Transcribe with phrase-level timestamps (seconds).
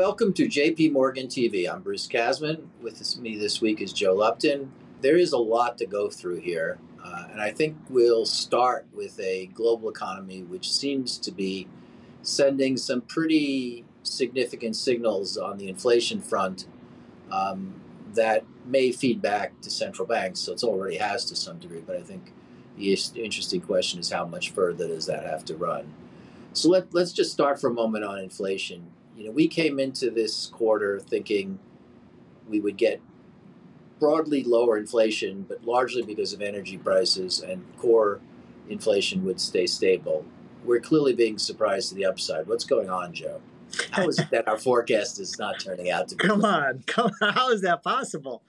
[0.00, 1.70] Welcome to JP Morgan TV.
[1.70, 2.68] I'm Bruce Kasman.
[2.80, 4.72] With me this week is Joe Lupton.
[5.02, 9.20] There is a lot to go through here, uh, and I think we'll start with
[9.20, 11.68] a global economy which seems to be
[12.22, 16.66] sending some pretty significant signals on the inflation front
[17.30, 17.74] um,
[18.14, 20.40] that may feed back to central banks.
[20.40, 22.32] So it already has to some degree, but I think
[22.78, 25.92] the interesting question is how much further does that have to run?
[26.54, 28.86] So let, let's just start for a moment on inflation.
[29.20, 31.58] You know, we came into this quarter thinking
[32.48, 33.02] we would get
[33.98, 38.20] broadly lower inflation, but largely because of energy prices and core
[38.70, 40.24] inflation would stay stable.
[40.64, 42.46] We're clearly being surprised to the upside.
[42.46, 43.42] What's going on, Joe?
[43.90, 46.24] How is it that our forecast is not turning out to be?
[46.26, 47.34] Come on, come on.
[47.34, 48.42] How is that possible?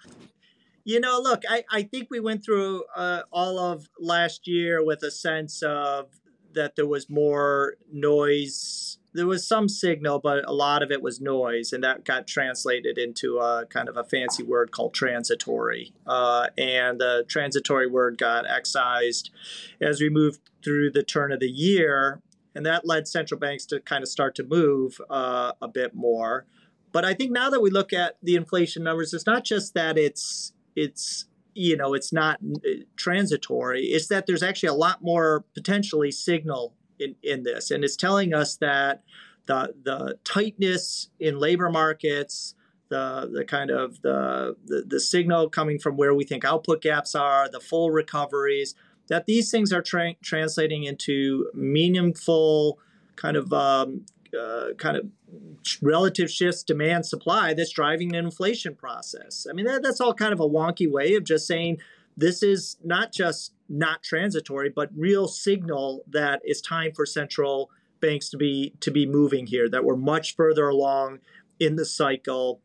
[0.86, 5.04] You know, look, I, I think we went through uh, all of last year with
[5.04, 6.08] a sense of
[6.54, 8.91] that there was more noise.
[9.14, 12.98] There was some signal, but a lot of it was noise, and that got translated
[12.98, 15.94] into a kind of a fancy word called transitory.
[16.08, 19.30] Uh, and the transitory word got excised
[19.82, 22.22] as we moved through the turn of the year,
[22.56, 26.46] and that led central banks to kind of start to move uh, a bit more.
[26.94, 29.98] But I think now that we look at the inflation numbers, it's not just that
[29.98, 35.44] it's it's you know it's not uh, transitory it's that there's actually a lot more
[35.54, 39.04] potentially signal in, in this and it's telling us that
[39.48, 42.56] the the tightness in labor markets
[42.90, 47.16] the the kind of the, the the, signal coming from where we think output gaps
[47.16, 48.76] are the full recoveries
[49.08, 52.80] that these things are tra- translating into meaningful
[53.16, 54.06] kind of um,
[54.40, 55.06] uh, kind of
[55.82, 59.46] relative shifts demand supply that's driving an inflation process.
[59.50, 61.80] I mean, that, that's all kind of a wonky way of just saying
[62.16, 68.30] this is not just not transitory, but real signal that it's time for central banks
[68.30, 69.70] to be to be moving here.
[69.70, 71.20] That we're much further along
[71.60, 72.62] in the cycle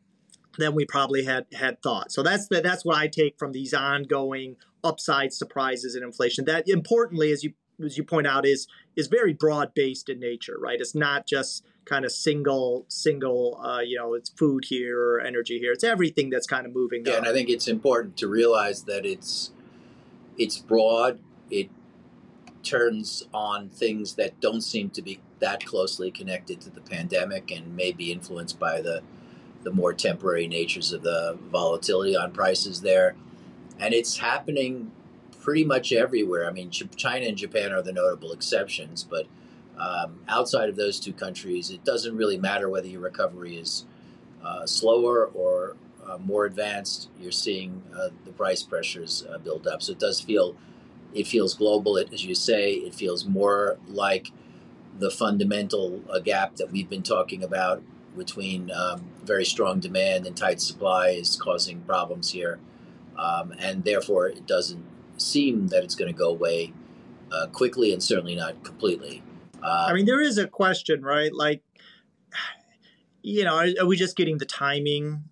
[0.58, 2.10] than we probably had had thought.
[2.10, 6.44] So that's the, that's what I take from these ongoing upside surprises in inflation.
[6.46, 7.52] That importantly, as you
[7.84, 8.66] as you point out, is
[8.96, 10.80] is very broad based in nature, right?
[10.80, 15.58] It's not just kind of single single uh, you know it's food here or energy
[15.58, 15.72] here.
[15.72, 17.04] It's everything that's kind of moving.
[17.06, 17.18] Yeah, up.
[17.20, 19.52] and I think it's important to realize that it's
[20.38, 21.18] it's broad.
[21.50, 21.70] It
[22.62, 27.76] turns on things that don't seem to be that closely connected to the pandemic and
[27.76, 29.02] may be influenced by the
[29.62, 33.16] the more temporary natures of the volatility on prices there.
[33.80, 34.92] And it's happening
[35.40, 36.46] pretty much everywhere.
[36.46, 39.26] I mean, China and Japan are the notable exceptions, but
[39.76, 43.84] um, outside of those two countries, it doesn't really matter whether your recovery is
[44.44, 45.76] uh, slower or
[46.08, 47.08] uh, more advanced.
[47.20, 50.56] You're seeing uh, the price pressures uh, build up, so it does feel
[51.14, 51.96] it feels global.
[51.96, 54.28] It, as you say, it feels more like
[54.98, 57.82] the fundamental uh, gap that we've been talking about
[58.16, 62.58] between um, very strong demand and tight supply is causing problems here,
[63.18, 64.84] um, and therefore it doesn't
[65.18, 66.72] seem that it's going to go away
[67.32, 69.22] uh, quickly and certainly not completely.
[69.62, 71.32] Uh, I mean, there is a question, right?
[71.32, 71.62] Like,
[73.22, 75.24] you know, are, are we just getting the timing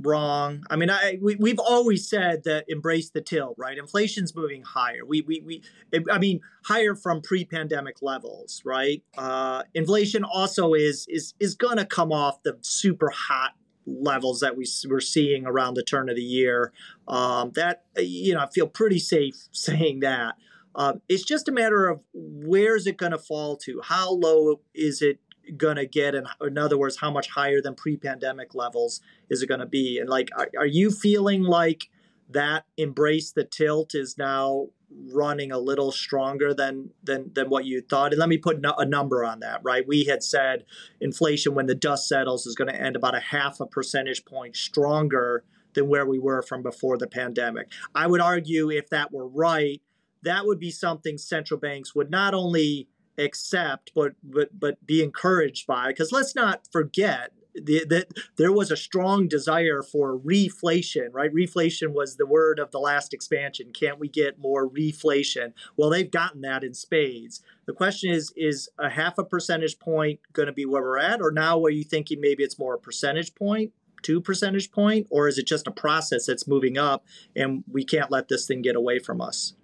[0.00, 0.64] wrong?
[0.70, 3.76] I mean, I we, we've always said that embrace the tilt, right?
[3.76, 5.04] Inflation's moving higher.
[5.06, 5.62] We we we
[6.10, 9.02] I mean, higher from pre-pandemic levels, right?
[9.16, 13.52] Uh, inflation also is is is going to come off the super hot
[13.86, 16.72] levels that we were seeing around the turn of the year.
[17.06, 20.36] Um, that you know, I feel pretty safe saying that.
[20.76, 23.80] Um, it's just a matter of where is it going to fall to?
[23.84, 25.20] How low is it
[25.56, 26.14] going to get?
[26.14, 29.00] And in other words, how much higher than pre-pandemic levels
[29.30, 29.98] is it going to be?
[29.98, 31.88] And like, are, are you feeling like
[32.30, 34.68] that embrace the tilt is now
[35.12, 38.12] running a little stronger than than than what you thought.
[38.12, 39.86] And let me put no, a number on that, right?
[39.86, 40.64] We had said
[41.00, 44.56] inflation when the dust settles is going to end about a half a percentage point
[44.56, 45.44] stronger
[45.74, 47.72] than where we were from before the pandemic.
[47.94, 49.82] I would argue if that were right,
[50.22, 52.88] that would be something central banks would not only
[53.18, 58.06] accept but but but be encouraged by because let's not forget that
[58.36, 61.32] there was a strong desire for reflation, right?
[61.32, 63.70] Reflation was the word of the last expansion.
[63.72, 65.52] Can't we get more reflation?
[65.76, 67.42] Well, they've gotten that in spades.
[67.66, 71.20] The question is, is a half a percentage point going to be where we're at,
[71.20, 73.72] or now are you thinking maybe it's more a percentage point,
[74.02, 77.06] two percentage point, or is it just a process that's moving up
[77.36, 79.54] and we can't let this thing get away from us?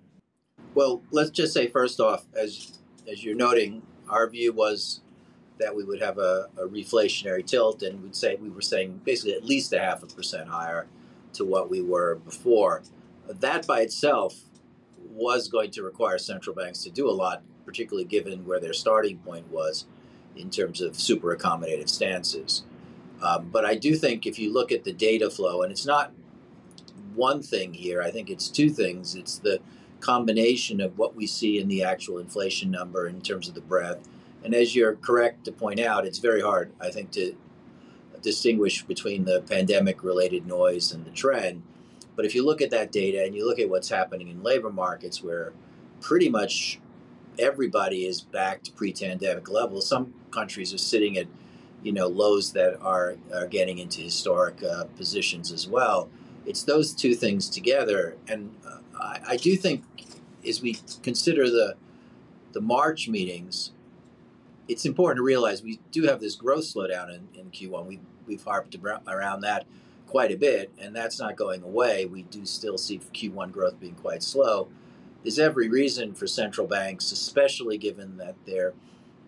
[0.75, 2.79] Well, let's just say first off, as
[3.11, 5.01] as you're noting, our view was
[5.59, 9.35] that we would have a, a reflationary tilt, and we'd say we were saying basically
[9.35, 10.87] at least a half a percent higher
[11.35, 12.83] to what we were before.
[13.29, 14.41] That by itself
[15.11, 19.19] was going to require central banks to do a lot, particularly given where their starting
[19.19, 19.87] point was
[20.35, 22.63] in terms of super accommodative stances.
[23.23, 26.13] Um, but I do think if you look at the data flow, and it's not
[27.15, 29.15] one thing here, I think it's two things.
[29.15, 29.61] It's the
[30.01, 34.09] combination of what we see in the actual inflation number in terms of the breadth.
[34.43, 37.35] And as you're correct to point out, it's very hard, I think, to
[38.23, 41.63] distinguish between the pandemic related noise and the trend.
[42.17, 44.71] But if you look at that data and you look at what's happening in labor
[44.71, 45.53] markets, where
[46.01, 46.81] pretty much
[47.39, 51.27] everybody is back to pre-pandemic levels, some countries are sitting at
[51.83, 56.11] you know lows that are, are getting into historic uh, positions as well.
[56.47, 59.85] It's those two things together, and uh, I, I do think
[60.47, 61.77] as we consider the
[62.53, 63.73] the March meetings,
[64.69, 67.87] it's important to realize we do have this growth slowdown in, in Q1.
[67.87, 68.77] We we've harped
[69.07, 69.67] around that
[70.07, 72.07] quite a bit, and that's not going away.
[72.07, 74.69] We do still see Q1 growth being quite slow.
[75.23, 78.73] There's every reason for central banks, especially given that their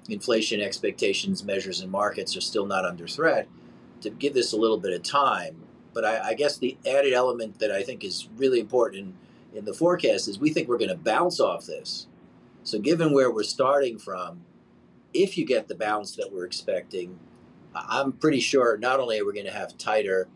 [0.08, 3.46] inflation expectations, measures, and markets are still not under threat,
[4.00, 5.61] to give this a little bit of time.
[5.94, 9.14] But I, I guess the added element that I think is really important
[9.52, 12.06] in, in the forecast is we think we're going to bounce off this.
[12.64, 14.42] So, given where we're starting from,
[15.12, 17.18] if you get the bounce that we're expecting,
[17.74, 20.28] I'm pretty sure not only are we going to have tighter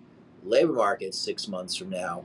[0.42, 2.24] labor markets six months from now,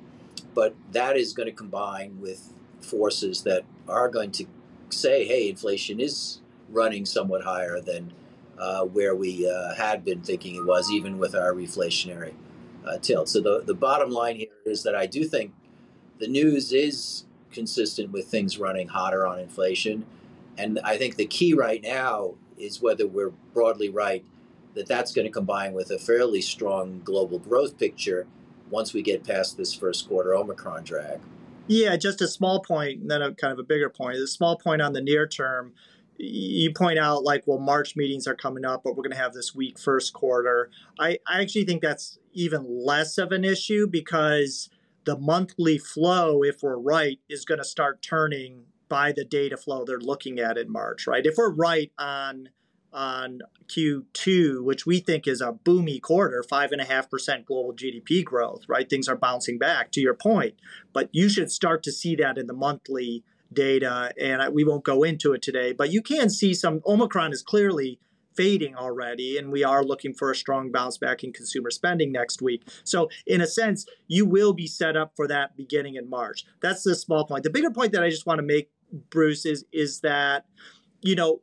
[0.54, 4.46] but that is going to combine with forces that are going to
[4.90, 8.14] say, hey, inflation is running somewhat higher than
[8.58, 12.34] uh, where we uh, had been thinking it was, even with our reflationary
[12.86, 13.26] uh.
[13.26, 15.54] So the, the bottom line here is that I do think
[16.20, 20.06] the news is consistent with things running hotter on inflation.
[20.58, 24.24] And I think the key right now is whether we're broadly right
[24.74, 28.26] that that's going to combine with a fairly strong global growth picture
[28.70, 31.20] once we get past this first quarter Omicron drag.
[31.68, 34.18] Yeah, just a small point, and then a kind of a bigger point.
[34.18, 35.74] The small point on the near term.
[36.24, 39.34] You point out like, well, March meetings are coming up, but we're going to have
[39.34, 40.70] this weak first quarter.
[41.00, 44.70] I, I actually think that's even less of an issue because
[45.06, 49.84] the monthly flow, if we're right, is going to start turning by the data flow
[49.84, 51.26] they're looking at in March, right?
[51.26, 52.50] If we're right on
[52.94, 57.74] on Q2, which we think is a boomy quarter, five and a half percent global
[57.74, 58.90] GDP growth, right?
[58.90, 60.56] Things are bouncing back to your point,
[60.92, 64.14] but you should start to see that in the monthly data.
[64.20, 68.00] And we won't go into it today, but you can see some Omicron is clearly
[68.36, 72.42] fading already, and we are looking for a strong bounce back in consumer spending next
[72.42, 72.64] week.
[72.84, 76.46] So, in a sense, you will be set up for that beginning in March.
[76.62, 77.44] That's the small point.
[77.44, 78.70] The bigger point that I just want to make,
[79.10, 80.46] Bruce, is is that
[81.02, 81.42] you know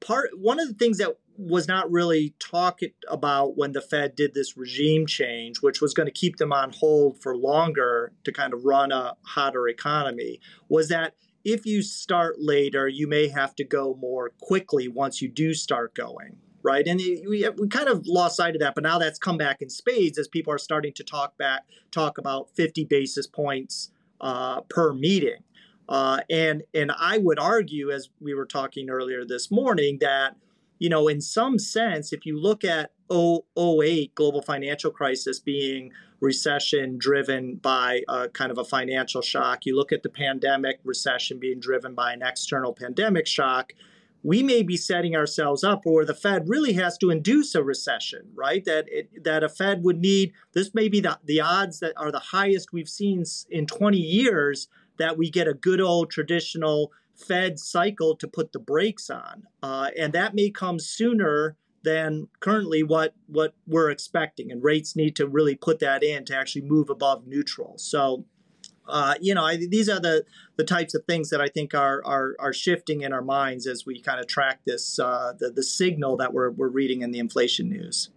[0.00, 4.34] part one of the things that was not really talked about when the Fed did
[4.34, 8.52] this regime change, which was going to keep them on hold for longer to kind
[8.52, 11.14] of run a hotter economy, was that
[11.44, 15.94] if you start later, you may have to go more quickly once you do start
[15.94, 16.36] going.
[16.62, 19.62] Right, and we, we kind of lost sight of that, but now that's come back
[19.62, 23.90] in spades as people are starting to talk back, talk about 50 basis points
[24.20, 25.42] uh, per meeting.
[25.88, 30.36] Uh, and and I would argue, as we were talking earlier this morning, that
[30.78, 36.98] you know, in some sense, if you look at 08 global financial crisis being recession
[36.98, 41.60] driven by a kind of a financial shock, you look at the pandemic recession being
[41.60, 43.72] driven by an external pandemic shock,
[44.22, 48.28] we may be setting ourselves up where the Fed really has to induce a recession,
[48.34, 48.64] right?
[48.64, 52.12] That it, that a Fed would need this may be the, the odds that are
[52.12, 57.58] the highest we've seen in 20 years that we get a good old traditional Fed
[57.58, 59.44] cycle to put the brakes on.
[59.62, 64.50] Uh, and that may come sooner than currently what, what we're expecting.
[64.50, 67.74] And rates need to really put that in to actually move above neutral.
[67.78, 68.24] So,
[68.86, 70.24] uh, you know, I, these are the,
[70.56, 73.86] the types of things that I think are, are, are shifting in our minds as
[73.86, 77.18] we kind of track this, uh, the, the signal that we're, we're reading in the
[77.18, 78.10] inflation news.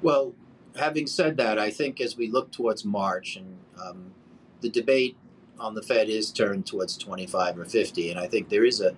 [0.00, 0.34] Well,
[0.76, 4.12] having said that, I think as we look towards March and um,
[4.60, 5.16] the debate
[5.58, 8.94] on the Fed is turned towards 25 or 50, and I think there is a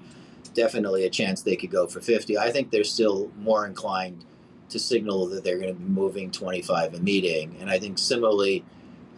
[0.49, 2.39] definitely a chance they could go for 50.
[2.39, 4.25] I think they're still more inclined
[4.71, 8.65] to signal that they're going to be moving 25 a meeting, and I think similarly.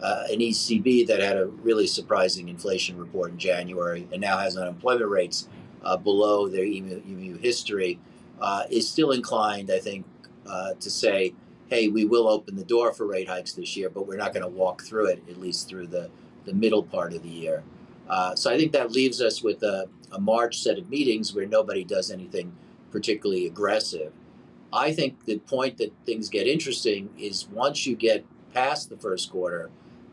[0.01, 4.57] Uh, an ECB that had a really surprising inflation report in January and now has
[4.57, 5.47] unemployment rates
[5.81, 7.99] uh, below their EMU, EMU history
[8.41, 10.05] uh, is still inclined, I think,
[10.45, 11.33] uh, to say,
[11.67, 14.43] hey, we will open the door for rate hikes this year, but we're not going
[14.43, 16.09] to walk through it, at least through the
[16.45, 17.63] the middle part of the year.
[18.07, 21.45] Uh, so I think that leaves us with a, a, March set of meetings where
[21.45, 22.55] nobody does anything
[22.91, 24.11] particularly aggressive.
[24.71, 29.31] I think the point that things get interesting is once you get past the first
[29.31, 29.69] quarter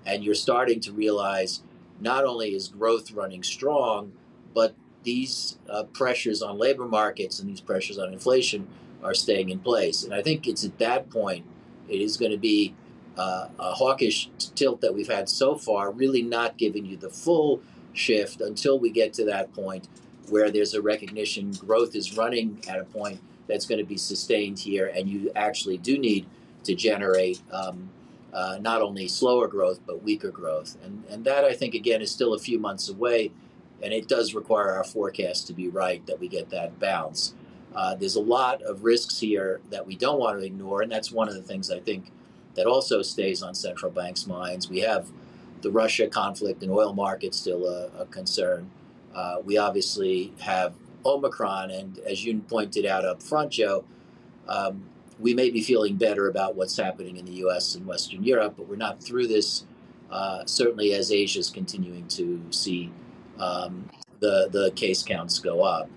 [0.07, 1.63] and you're starting to realize
[2.01, 4.13] not only is growth running strong,
[4.55, 8.69] but these uh, pressures on labor markets and these pressures on inflation
[9.03, 10.05] are staying in place.
[10.05, 11.45] And I think it's at that point
[11.89, 12.75] It is going to be
[13.17, 17.61] uh, a hawkish tilt that we've had so far, really not giving you the full
[17.93, 19.89] shift until we get to that point
[20.29, 24.59] where there's a recognition growth is running at a point that's going to be sustained
[24.59, 26.27] here, and you actually do need
[26.63, 27.91] to generate um,
[28.33, 32.11] uh, not only slower growth but weaker growth, and and that I think again is
[32.11, 33.33] still a few months away,
[33.83, 37.35] and it does require our forecast to be right that we get that bounce.
[37.75, 41.11] Uh, there's a lot of risks here that we don't want to ignore, and that's
[41.11, 42.11] one of the things I think
[42.55, 44.69] that also stays on central banks' minds.
[44.69, 45.11] We have
[45.63, 48.71] the Russia conflict and oil market still a, a concern.
[49.15, 50.75] Uh, we obviously have
[51.05, 53.85] Omicron, and as you pointed out up front, Joe,
[54.49, 54.85] um,
[55.19, 57.75] we may be feeling better about what's happening in the U.S.
[57.75, 59.65] and Western Europe, but we're not through this.
[60.11, 62.91] Uh, certainly, as Asia is continuing to see
[63.39, 63.89] um,
[64.21, 65.89] the the case counts go up.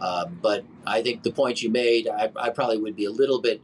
[0.00, 3.40] Uh, but I think the point you made, I, I, probably would be a little
[3.40, 3.62] bit.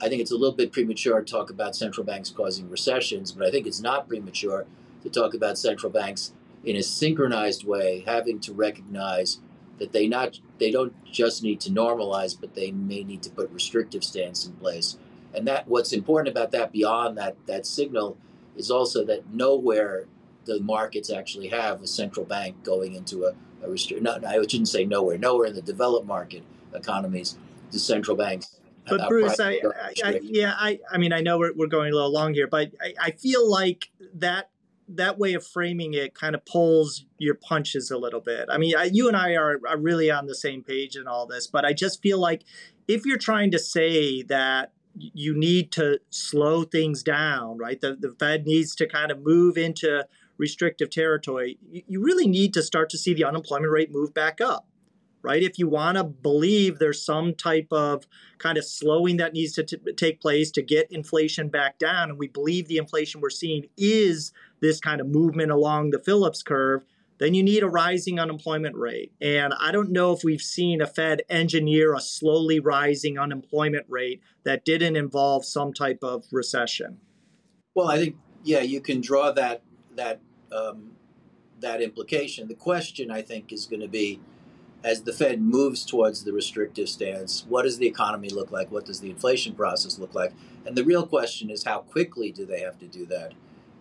[0.00, 3.46] I think it's a little bit premature to talk about central banks causing recessions, but
[3.46, 4.66] I think it's not premature
[5.02, 6.32] to talk about central banks
[6.64, 9.38] in a synchronized way having to recognize
[9.78, 13.50] that they not they don't just need to normalize, but they may need to put
[13.50, 14.98] restrictive stance in place.
[15.34, 18.16] And that what's important about that beyond that that signal
[18.56, 20.06] is also that nowhere
[20.44, 24.02] the markets actually have a central bank going into a, a restrict.
[24.02, 25.18] No, I shouldn't say nowhere.
[25.18, 26.42] Nowhere in the developed market
[26.74, 27.36] economies,
[27.70, 28.58] the central banks.
[28.88, 29.60] But Bruce, I,
[30.04, 32.72] I, yeah, I, I mean, I know we're, we're going a little long here, but
[32.80, 34.50] I, I feel like that
[34.88, 38.48] that way of framing it kind of pulls your punches a little bit.
[38.48, 41.26] I mean, I, you and I are, are really on the same page in all
[41.26, 42.44] this, but I just feel like
[42.86, 47.80] if you're trying to say that you need to slow things down, right?
[47.80, 50.06] The, the Fed needs to kind of move into
[50.38, 51.58] restrictive territory.
[51.68, 54.66] You, you really need to start to see the unemployment rate move back up
[55.26, 55.42] right?
[55.42, 58.06] If you want to believe there's some type of
[58.38, 62.18] kind of slowing that needs to t- take place to get inflation back down, and
[62.18, 66.84] we believe the inflation we're seeing is this kind of movement along the Phillips curve,
[67.18, 69.10] then you need a rising unemployment rate.
[69.20, 74.20] And I don't know if we've seen a Fed engineer a slowly rising unemployment rate
[74.44, 77.00] that didn't involve some type of recession.
[77.74, 79.62] Well, I think yeah, you can draw that
[79.96, 80.20] that
[80.52, 80.92] um,
[81.58, 82.46] that implication.
[82.46, 84.20] The question I think is going to be
[84.84, 88.70] as the Fed moves towards the restrictive stance, what does the economy look like?
[88.70, 90.32] What does the inflation process look like?
[90.64, 93.32] And the real question is how quickly do they have to do that?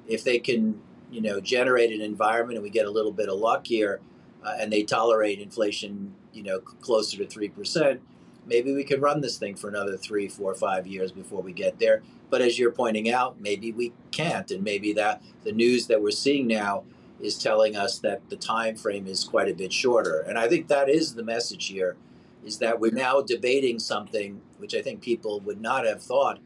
[0.07, 3.39] If they can, you know, generate an environment and we get a little bit of
[3.39, 4.01] luck here,
[4.43, 8.01] uh, and they tolerate inflation, you know, closer to three percent,
[8.45, 11.79] maybe we can run this thing for another three, four, five years before we get
[11.79, 12.03] there.
[12.29, 16.11] But as you're pointing out, maybe we can't, and maybe that the news that we're
[16.11, 16.83] seeing now
[17.19, 20.19] is telling us that the time frame is quite a bit shorter.
[20.19, 21.95] And I think that is the message here
[22.43, 26.39] is that we're now debating something which I think people would not have thought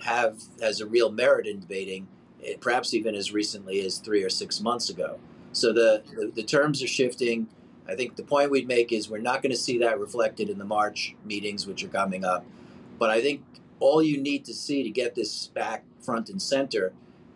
[0.00, 2.08] have as a real merit in debating,
[2.44, 5.18] eh, perhaps even as recently as three or six months ago.
[5.52, 7.46] So the, the, the terms are shifting.
[7.88, 10.58] I think the point we'd make is we're not going to see that reflected in
[10.58, 12.44] the March meetings, which are coming up.
[12.98, 13.42] But I think
[13.78, 16.92] all you need to see to get this back front and center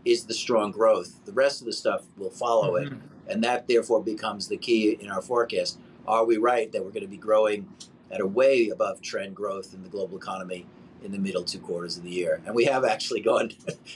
[0.08, 1.24] is the strong growth.
[1.24, 2.94] The rest of the stuff will follow mm-hmm.
[2.94, 3.00] it.
[3.28, 5.78] And that therefore becomes the key in our forecast.
[6.06, 7.68] Are we right that we're going to be growing
[8.10, 10.66] at a way above trend growth in the global economy
[11.02, 12.40] in the middle two quarters of the year?
[12.46, 13.52] And we have actually gone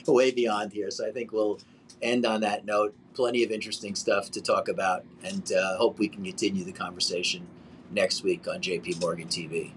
[0.07, 0.91] way beyond here.
[0.91, 1.59] So I think we'll
[2.01, 2.95] end on that note.
[3.15, 7.45] Plenty of interesting stuff to talk about, and uh, hope we can continue the conversation
[7.91, 9.73] next week on JP Morgan TV.